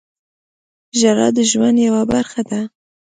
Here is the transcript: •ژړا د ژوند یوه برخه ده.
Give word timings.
•ژړا 0.99 1.27
د 1.35 1.39
ژوند 1.51 1.77
یوه 1.87 2.03
برخه 2.13 2.41
ده. 2.49 2.61